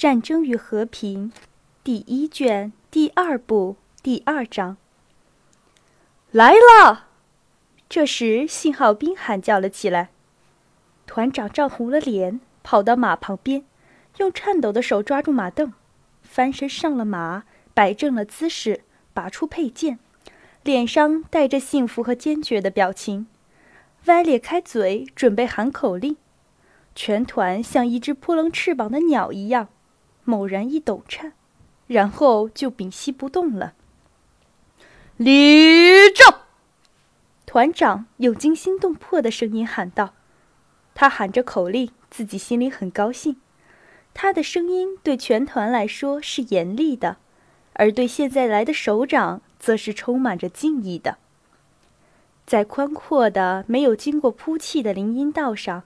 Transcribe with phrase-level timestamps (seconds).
[0.00, 1.30] 战争与和平》
[1.84, 4.78] 第一卷第二部第二章。
[6.30, 7.08] 来了！
[7.86, 10.08] 这时，信号兵喊叫了起来。
[11.06, 13.66] 团长涨红了脸，跑到马旁边，
[14.16, 15.74] 用颤抖的手抓住马凳，
[16.22, 17.44] 翻身上了马，
[17.74, 19.98] 摆正了姿势，拔出佩剑，
[20.62, 23.26] 脸上带着幸福和坚决的表情，
[24.06, 26.16] 歪咧开嘴，准备喊口令。
[26.94, 29.68] 全团像一只扑棱翅膀的鸟一样，
[30.24, 31.32] 猛然一抖颤，
[31.86, 33.74] 然后就屏息不动了。
[35.16, 36.34] 立正！
[37.46, 40.14] 团长用惊心动魄的声音喊道。
[40.94, 43.36] 他喊着口令，自己心里很高兴。
[44.14, 47.16] 他的声音对全团来说是严厉的，
[47.74, 51.18] 而对现在来的首长则是充满着敬意的。
[52.46, 55.84] 在宽阔的、没有经过铺砌的林荫道上，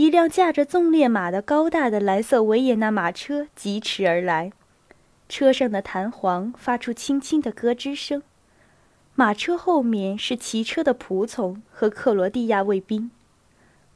[0.00, 4.50] 一辆驾着纵列马的高大的蓝色维也纳马车疾驰而来，
[5.28, 8.22] 车上的弹簧发出轻轻的咯吱声。
[9.14, 13.10] 马车后面是骑车的仆从和克罗地亚卫兵。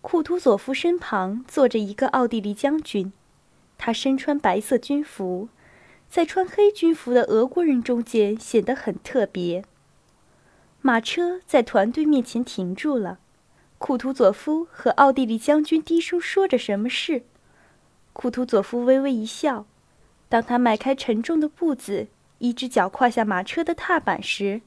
[0.03, 3.11] 库图佐夫身旁坐着一个奥地利将军，
[3.79, 5.49] 他身穿白色军服，
[6.11, 9.65] 在穿黑军服的俄国人中间显得很特别。
[10.83, 13.21] 马车在团队面前停住了，
[13.85, 17.23] 库图佐夫和奥地利将军低声说着什么事。
[18.15, 19.67] 库图佐夫微微一笑，
[20.31, 22.07] 当他迈开沉重的步子，
[22.39, 24.63] 一只脚跨下马车的踏板时。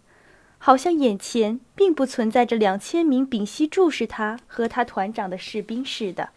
[0.60, 6.30] 好像眼前并不存在着两千名屏息注视他和他团长的士兵似的。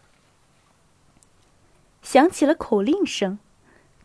[2.01, 3.37] 响起了口令声，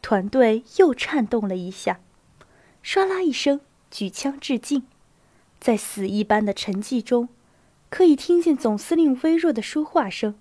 [0.03, 1.99] 团队又颤动了一下，
[2.85, 4.87] 唰啦一声举枪致敬，
[5.59, 7.31] 在死一般的沉寂中，
[7.89, 10.35] 可以听见总司令微弱的说话声。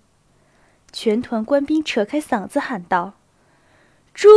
[0.92, 3.14] 全团官兵扯开嗓子喊道
[4.14, 4.30] ：“祝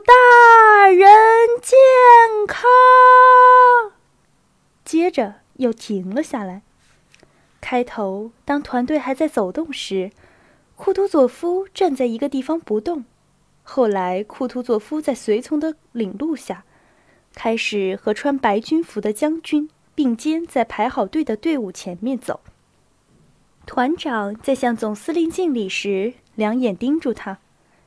[0.00, 1.06] 大人
[1.62, 1.78] 健
[2.46, 2.68] 康！”
[4.84, 6.62] 接着又停了下来。
[7.60, 10.10] 开头，当团队还在走动时，
[10.76, 13.04] 库图佐夫站在一个地方不动。
[13.62, 16.64] 后来，库图佐夫在随从的领路下，
[17.34, 19.68] 开始和穿白军服的将军
[19.98, 22.38] 并肩在排好队的队伍前面走。
[23.66, 27.38] 团长在向总司令敬礼时，两眼盯住他，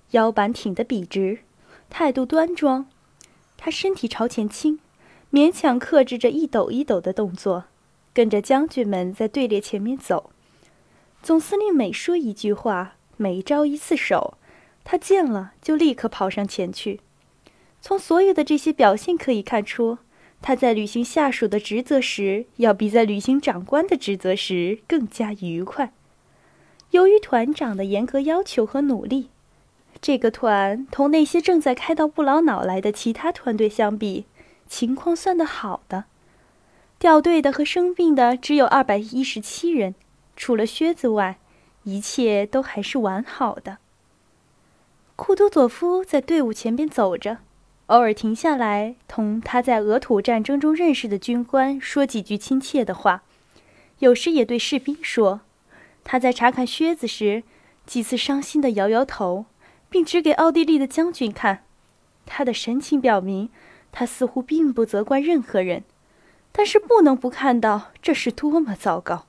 [0.09, 1.39] 腰板挺得笔直，
[1.89, 2.85] 态度端庄。
[3.55, 4.79] 他身体朝前倾。
[5.31, 7.63] 勉强克制着一抖一抖的动作，
[8.13, 10.31] 跟着将军们在队列前面走。
[11.23, 14.37] 总司令每说一句话，每招一次手，
[14.83, 16.99] 他见了就立刻跑上前去。
[17.79, 19.99] 从所有的这些表现可以看出，
[20.41, 25.93] 他在履行下属的职责时，要比在履行长官的职责时更加愉快。
[26.89, 29.29] 由于团长的严格要求和努力，
[30.01, 34.25] 这个团同那些正在开到不老脑来的其他团队相比。
[34.67, 36.05] 情况算得好的，
[36.97, 39.95] 掉队的和生病的只有二百一十七人，
[40.37, 41.39] 除了靴子外，
[41.83, 43.79] 一切都还是完好的。
[45.17, 47.39] 库图佐夫在队伍前边走着，
[47.91, 53.23] 偶尔停下来同他在俄土战争中认识的军官说几句亲切的话，
[53.99, 55.41] 有时也对士兵说。
[56.05, 57.43] 他在查看靴子时，
[57.85, 59.43] 几次伤心地摇摇头，
[59.89, 61.65] 并指给奥地利的将军看，
[62.25, 63.49] 他的神情表明。
[63.91, 65.83] 他似乎并不责怪任何人，
[66.53, 69.25] 但是不能不看到这是多么糟糕。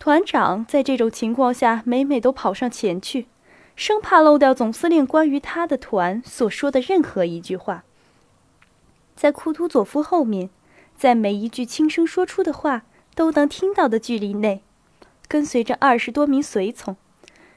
[0.00, 3.28] 团长在这种情况下每每都跑上前去，
[3.76, 7.84] 生怕漏掉总司令关于他的团所说的任何一句话。
[9.14, 10.48] 在库图佐夫后面，
[10.96, 12.84] 在每一句轻声说出的话
[13.14, 14.62] 都能听到的距离内，
[15.28, 16.96] 跟随着二十多名随从。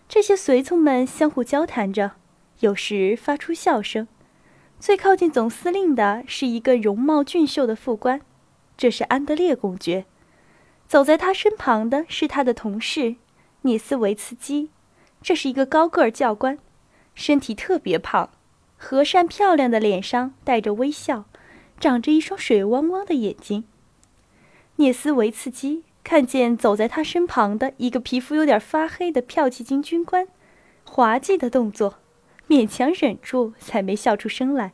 [0.10, 2.12] 这些随从们相互交谈着，
[2.60, 4.08] 有时发出笑声。
[4.80, 8.22] 最靠近总司令的是一个容貌俊秀的副官，
[8.78, 10.06] 这是安德烈公爵。
[10.88, 13.16] 走在他身旁的是他的同事
[13.62, 14.70] 涅斯维茨基，
[15.22, 16.58] 这是一个高个儿教官，
[17.14, 18.30] 身体特别胖，
[18.78, 21.26] 和善漂亮的脸上带着微笑，
[21.80, 23.66] 长着一双水汪汪的眼睛。
[24.78, 30.28] 涅斯维茨基看见走在他身旁的一个皮肤有点发黑的骠骑军军官，
[30.86, 31.96] 滑稽的动作。
[32.48, 34.74] 勉强忍住，才没笑出声来。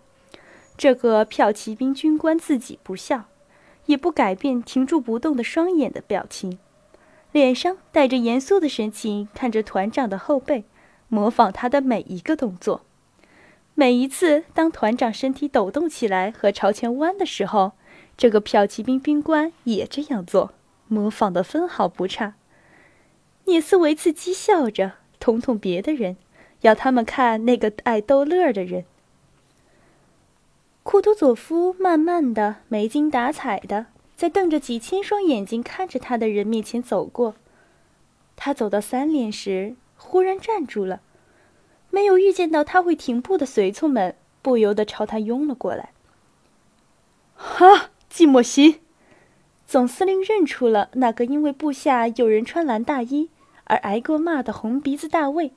[0.78, 3.26] 这个骠骑兵军官自己不笑，
[3.88, 6.58] 也不改变停住不动的双眼的表情，
[7.36, 10.64] 脸上带着严肃的神情看着团长的后背，
[11.10, 12.86] 模仿他的每一个动作。
[13.74, 17.74] 每一次当团长身体抖动起来和朝前弯的时候，
[18.16, 20.54] 这个骠骑兵兵官也这样做，
[20.88, 22.36] 模仿的分毫不差。
[23.44, 26.16] 涅斯维茨讥笑着，捅捅别的人。
[26.62, 28.86] 要他们看那个爱逗乐的人。
[30.84, 37.36] 库图佐夫慢慢的、没精打采的，在瞪着几千双眼睛看着他的人面前走过。
[38.36, 41.02] 他走到三连时，忽然站住了。
[41.90, 45.92] 没有预见到他会停步的随从们，不由得朝他拥了过来。
[47.36, 48.82] 哈，季莫西，
[49.66, 53.30] 总司令认出了那个因为部下有人穿蓝大衣
[53.66, 55.52] 而挨过骂的红鼻子大卫。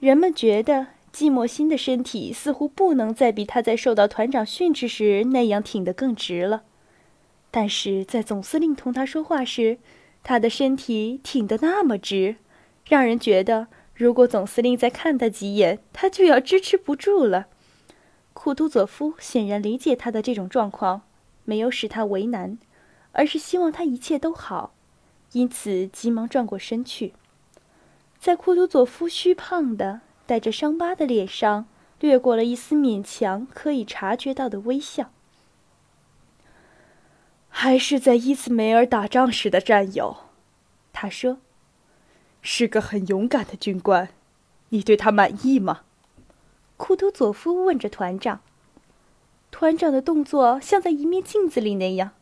[0.00, 6.64] 人们觉得季莫辛的身体似乎不能再比他在受到团长训斥时那样挺得更直了，
[7.52, 9.78] 但是在总司令同他说话时，
[10.24, 12.36] 他的身体挺得那么直，
[12.88, 17.46] 让人觉得如果总司令再看他几眼，他就要支持不住了。
[18.32, 21.02] 库图佐夫显然理解他的这种状况，
[21.44, 22.58] 没有使他为难，
[23.12, 24.72] 而是希望他一切都好，
[25.32, 27.12] 因此急忙转过身去。
[28.18, 31.66] 在库图佐夫虚胖的、带着伤疤的脸上，
[32.00, 35.10] 掠过了一丝勉强可以察觉到的微笑。
[37.54, 40.16] 还是在伊兹梅尔打仗时的战友，
[40.92, 41.36] 他说
[42.40, 44.08] ：“是个很勇敢的军官，
[44.70, 45.82] 你对他满意吗？”
[46.76, 48.40] 库图佐夫问着团长。
[49.52, 52.12] 团长的动作像在一面镜子里那样，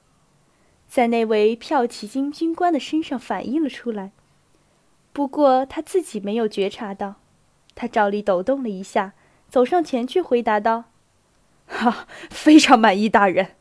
[0.89, 4.11] 在那位骠骑军军官的身上反映了出来。
[5.13, 7.15] 不过他自己没有觉察到，
[7.77, 9.15] 他照例抖动了一下，
[9.49, 10.85] 走上前去回答道
[11.67, 13.60] ：“哈，非常满意，大人。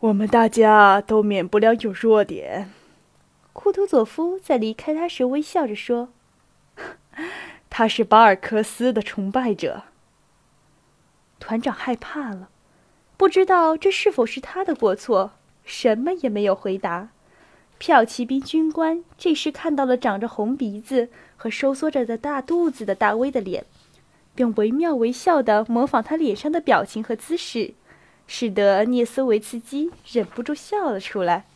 [0.00, 2.70] 我们大家都免不了有弱点。”
[3.52, 6.08] 库图佐夫在离开他时微笑着说
[7.68, 9.84] ：“他是巴尔克斯的崇拜者。”
[11.38, 12.48] 团长害怕了，
[13.16, 15.32] 不知道这是否是他的过错，
[15.64, 17.08] 什么也没有回答。
[17.78, 23.64] 骠骑兵军官这时看到了长着红鼻子和收缩着的大肚子的大威的脸，
[24.34, 27.72] 并惟妙惟肖地模仿他脸上的表情和姿势，
[28.32, 31.46] 使得涅斯维茨基忍不住笑了出来。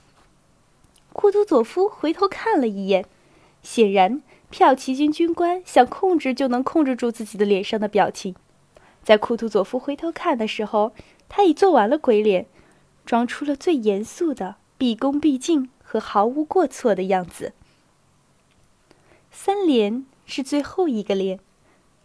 [1.12, 3.04] 库图佐夫回头看了一眼，
[3.62, 8.34] 显然骠骑军军官想控制就能控制住自己的脸上的表情。
[9.04, 10.92] 在库图佐夫回头看的时候，
[11.28, 12.46] 他已做完了鬼脸，
[13.06, 15.70] 装出了最严肃的毕恭毕敬。
[15.86, 17.52] 和毫无过错的样子。
[19.30, 21.38] 三连是最后一个连，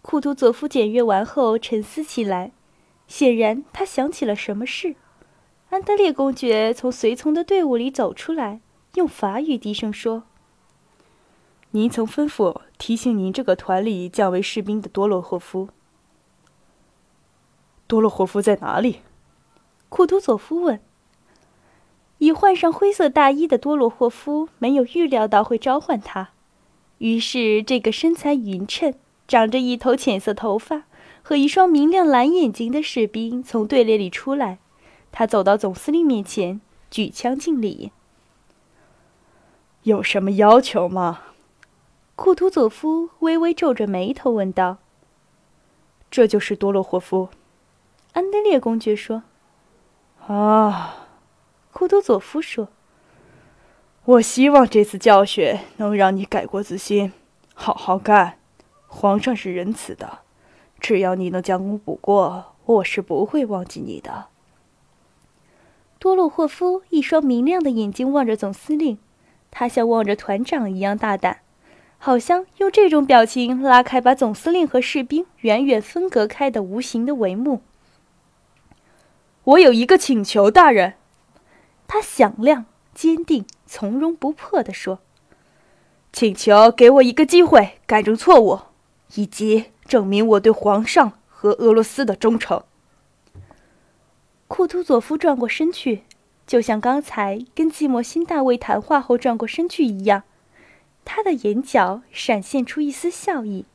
[0.04, 2.52] 库图佐夫检阅完后沉思起来，
[3.10, 4.96] 显然他想起了什么事。
[5.72, 8.62] 安德烈公爵从随从的队伍里走出来，
[8.94, 10.24] 用法语低声说
[11.72, 15.68] ：“您曾吩咐提醒您这个团里降为士兵的多洛霍夫。
[17.88, 19.02] 多洛霍夫在哪里？”
[19.90, 20.80] 库图佐夫问。
[22.20, 26.32] 已换上灰色大衣的多洛霍夫没有预料到会召唤他，
[26.98, 28.94] 于是这个身材匀称、
[29.26, 30.84] 长着一头浅色头发
[31.30, 34.58] 和一双明亮蓝眼睛的士兵从队列里出来。
[35.12, 36.60] 他走到总司令面前，
[36.90, 37.92] 举枪敬礼。
[39.84, 41.22] 有什么要求吗？
[42.16, 44.78] 库图佐夫微微皱着眉头问道。
[46.10, 47.30] 这就是多洛霍夫，
[48.14, 49.22] 安德烈公爵说。
[50.26, 51.06] 啊。
[51.72, 52.70] 库图佐夫说
[54.06, 57.14] ：“我希望这次教训能让你改过自新，
[57.54, 58.40] 好好干。
[58.88, 60.22] 皇上是仁慈的，
[60.80, 64.28] 只要你能将功补过，我是不会忘记你的。”
[66.00, 68.98] 多洛霍夫一双明亮的眼睛望着总司令，
[69.52, 71.40] 他像望着团长一样大胆，
[71.98, 77.62] 好像用这种表情拉开把总司令和士兵远远分隔开的无形的帷幕。
[79.44, 80.94] 我有一个请求，大人。
[81.88, 85.00] 他响亮、坚定、从容不迫地说
[86.14, 88.60] ：“请求给我一个机会，改正错误，
[89.16, 92.64] 以及证明我对皇上和俄罗斯的忠诚。”
[94.48, 96.04] 库图佐夫转过身去，
[96.48, 100.24] 就像刚才跟季莫辛大卫谈话后转过身去一样，
[101.04, 103.66] 他的眼角闪现出一丝笑意。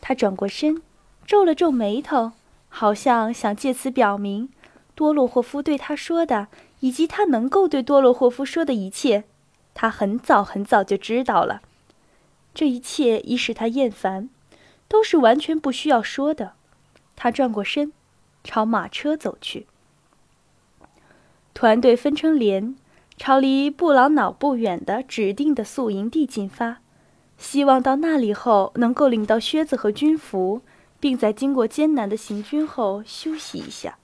[0.00, 0.80] 他转过身，
[1.26, 2.32] 皱了皱眉头，
[2.68, 4.48] 好像想借此表明
[4.94, 6.48] 多洛霍夫对他说的。
[6.80, 9.24] 以及他能够对多洛霍夫说的一切，
[9.72, 11.62] 他很早很早就知道了。
[12.54, 14.28] 这一切已使他厌烦，
[14.88, 16.52] 都是完全不需要说的。
[17.14, 17.92] 他转过身，
[18.44, 19.66] 朝马车走去。
[21.54, 22.76] 团队分成连，
[23.16, 26.78] 朝离布朗瑙不远的指定的宿营地进发，
[27.38, 30.60] 希望到那里后能够领到靴子和军服，
[31.00, 33.96] 并在经过艰难的行军后休息一下。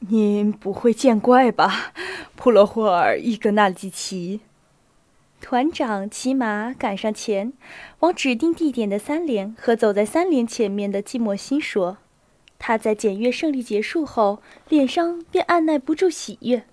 [0.00, 1.92] 您不会见怪吧，
[2.34, 4.40] 普罗霍尔·伊格纳基奇？
[5.42, 7.52] 团长骑马赶上前，
[7.98, 11.98] 往指定地点的三连和走在三连前面的季莫辛说
[12.60, 16.64] ：“他在检阅胜利结束后，脸上便按耐不住喜悦。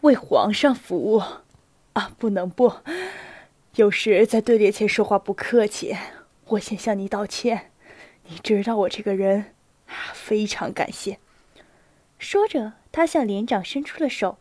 [0.00, 1.22] 为皇上服务，
[1.92, 2.72] 啊，不能不。
[3.74, 5.94] 有时在队列前说话不客气，
[6.46, 7.70] 我先向你道歉。
[8.28, 9.52] 你知道我这个人，
[10.14, 11.18] 非常感谢。”
[12.18, 14.38] 说着，他向连长伸出了手。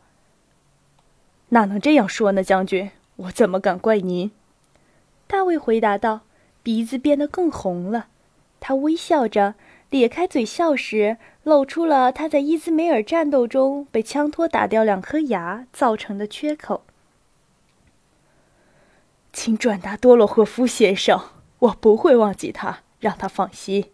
[1.50, 2.90] 哪能这样说呢，将军？
[3.18, 4.32] 我怎么敢怪您？
[5.28, 6.22] 大卫回答道，
[6.64, 8.08] 鼻子变得更红了。
[8.60, 9.56] 他微笑着
[9.90, 16.84] 咧开嘴笑时，露出了他在伊兹梅尔战斗中被枪托打掉两颗牙造成的缺口。
[19.34, 21.22] 请转达多洛霍夫先生，
[21.60, 23.90] 我不会忘记他，让他放心。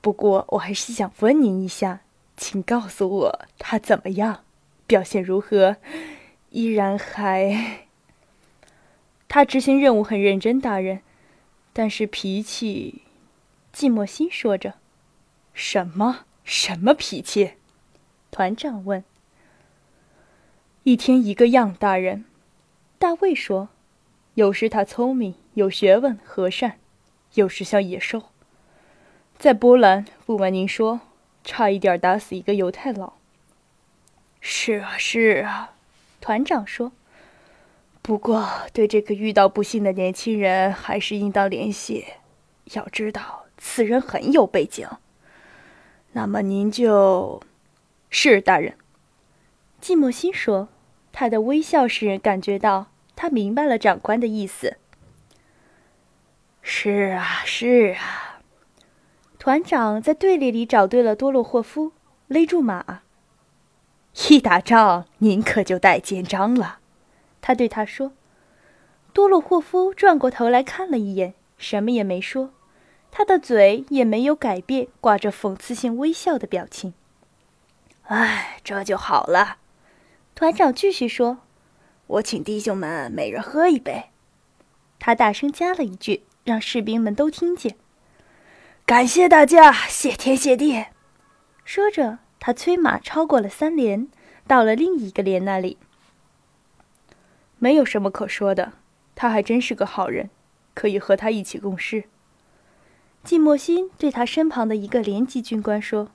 [0.00, 2.00] 不过，我还是想问您一下。
[2.36, 4.44] 请告诉我他怎么样，
[4.86, 5.78] 表现如何？
[6.50, 7.87] 依然还……
[9.28, 11.02] 他执行任务很认真，大人，
[11.72, 13.02] 但是脾气……
[13.70, 14.74] 季莫心说着
[15.52, 16.24] ：“什么？
[16.42, 17.52] 什么脾气？”
[18.32, 19.04] 团长问。
[20.82, 22.24] “一天一个样，大人。”
[22.98, 23.68] 大卫说
[24.34, 26.78] ：“有时他聪明、有学问、和善，
[27.34, 28.30] 有时像野兽。
[29.38, 31.00] 在波兰，不瞒您说。”
[31.44, 33.14] 差一点打死一个犹太佬。
[34.40, 35.72] 是啊，是啊，
[36.20, 36.92] 团长说。
[38.08, 42.06] 不过，对这个遇到不幸的年轻人，还是应当联系。
[42.72, 44.88] 要知道，此人很有背景。
[46.12, 47.42] 那么，您就……
[48.08, 48.78] 是大人。
[49.82, 50.68] 季莫辛说，
[51.12, 54.78] 他的微笑使人感觉到他明白了长官的意思。
[56.62, 58.40] 是啊，是啊。
[59.38, 61.92] 团长在队列里找对了多洛霍夫，
[62.28, 63.02] 勒住马。
[64.30, 66.78] 一打仗，您可就带肩章了，
[67.40, 68.12] 他对他说。
[69.12, 72.52] 多洛霍夫转过头来看了一眼，什么也没说，
[73.10, 76.94] 他的嘴也没有改变挂着讽刺性微笑的表情。
[78.04, 79.56] 哎，这就好了，
[80.34, 81.38] 团长继续说
[82.06, 84.10] ：“我请弟兄们每人喝一杯。”
[85.00, 87.76] 他大声加了一句，让士兵们都听见。
[88.86, 90.86] 感谢大家，谢天谢地。
[91.64, 94.08] 说着，他催马超过了三连，
[94.46, 95.76] 到了另一个连那里。
[97.58, 98.72] 没有什么可说的，
[99.14, 100.30] 他还真是个好人，
[100.74, 102.04] 可以和他一起共事。
[103.24, 106.10] 季莫辛对他身旁的一个连级军官说：“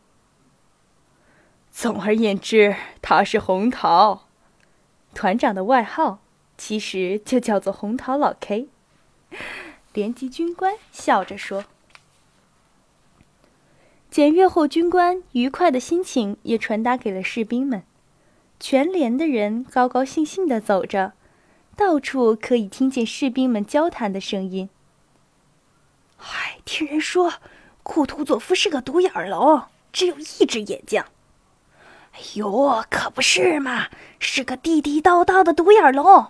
[1.70, 4.28] 总而言之，他是红桃，
[5.14, 6.20] 团长的外号，
[6.58, 8.70] 其实就叫做红桃老 K。”
[9.94, 11.66] 连级军官笑着说。
[14.10, 17.84] 检阅后，军官愉快的心情也传达给了士兵们。
[18.60, 21.14] 全连的人高高兴兴地走着，
[21.76, 24.70] 到处可以听见士兵们交谈的声音。
[26.18, 27.34] 嗨，听人说，
[27.82, 31.04] 库图佐夫是个独眼龙，只有一只眼睛。
[32.14, 33.88] 哎呦，可不是嘛，
[34.20, 36.28] 是个地地道道的独眼龙。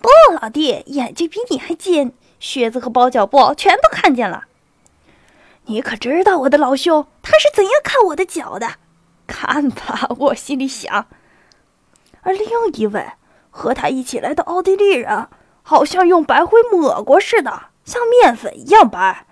[0.00, 0.08] 不，
[0.40, 4.44] 老弟，眼睛比你还尖，靴子和包脚布全都看见了。
[5.66, 8.76] 你可知道我的老兄他是怎样看我的脚的？
[9.26, 11.06] 看吧，我心里想。
[12.22, 13.06] 而另一位
[13.52, 15.28] 和他一起来的奥地利人，
[15.62, 19.26] 好像用白灰抹过似的，像面粉一样白。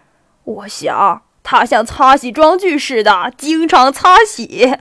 [0.44, 4.78] 我想他像擦洗装具似的，经常擦洗。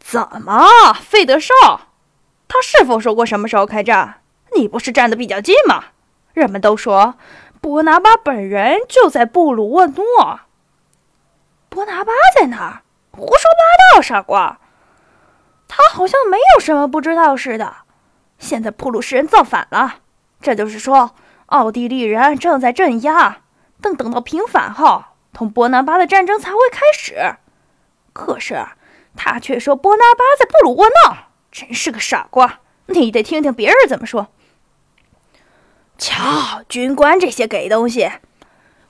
[0.00, 1.52] 怎么，费德少？
[2.48, 4.22] 他是否说过什么时候开战？
[4.56, 5.84] 你不是站得比较近吗？
[6.32, 7.14] 人们都说。
[7.60, 10.40] 伯拿巴本人就在布鲁沃诺。
[11.68, 12.82] 伯拿巴在哪儿？
[13.10, 14.60] 胡说八道，傻瓜！
[15.68, 17.76] 他好像没有什么不知道似的。
[18.38, 19.96] 现在普鲁士人造反了，
[20.40, 21.14] 这就是说，
[21.46, 23.38] 奥地利人正在镇压。
[23.80, 27.36] 等等到平反后，同伯拿巴的战争才会开始。
[28.12, 28.66] 可是
[29.14, 31.16] 他却说伯拿巴在布鲁沃诺，
[31.50, 32.60] 真是个傻瓜！
[32.86, 34.28] 你得听听别人怎么说。
[35.98, 38.10] 瞧，军官这些给东西，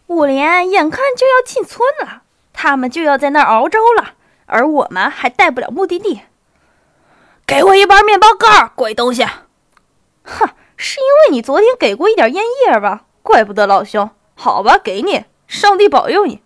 [0.06, 4.14] 五连眼看就要进村了，他们就要在那儿熬粥了，
[4.46, 6.22] 而我们还带不了目的地。
[7.46, 9.24] 给我一包面包干，鬼东西！
[10.24, 13.04] 哼，是因为你昨天给过一点烟叶吧？
[13.22, 14.10] 怪不得老兄。
[14.34, 16.42] 好吧，给你，上帝保佑你。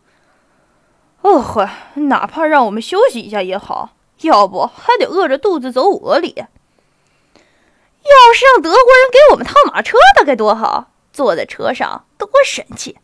[1.23, 3.91] 哦呵，哪怕让我们休息一下也好，
[4.21, 6.35] 要不还得饿着肚子走五里。
[6.37, 10.91] 要是让德国人给我们套马车，那该多好！
[11.13, 12.99] 坐在车上多神气。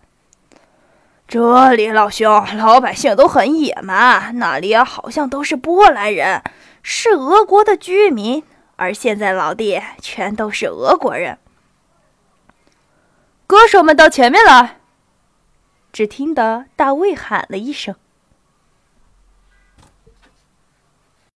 [1.26, 4.38] 这里，老兄，老百姓都很野蛮。
[4.38, 6.42] 那里好像都是波兰人，
[6.88, 8.44] 是俄国的居民。
[8.76, 11.38] 而现在，老弟，全都是俄国人。
[13.48, 14.78] 歌手们到前面来！
[15.92, 17.96] 只听得大卫喊了一声。